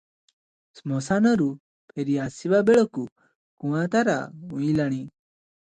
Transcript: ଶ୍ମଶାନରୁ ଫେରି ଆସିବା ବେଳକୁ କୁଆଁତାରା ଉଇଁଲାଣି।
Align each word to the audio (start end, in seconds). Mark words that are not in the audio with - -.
ଶ୍ମଶାନରୁ 0.79 1.47
ଫେରି 1.93 2.17
ଆସିବା 2.25 2.63
ବେଳକୁ 2.71 3.05
କୁଆଁତାରା 3.65 4.19
ଉଇଁଲାଣି। 4.59 5.03